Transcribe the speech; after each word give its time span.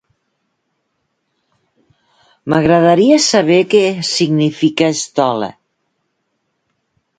M'agradaria 2.53 3.21
saber 3.27 3.59
què 3.75 3.83
significa 4.15 4.91
estola. 4.97 5.53